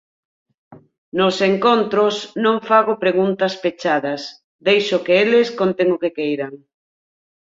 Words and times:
Nos 1.19 1.35
encontros 1.51 2.15
non 2.45 2.55
fago 2.69 2.93
preguntas 3.03 3.53
pechadas, 3.63 4.21
deixo 4.67 4.97
que 5.05 5.13
eles 5.23 5.47
conten 5.59 5.87
o 5.95 6.01
que 6.01 6.15
queiran. 6.17 6.53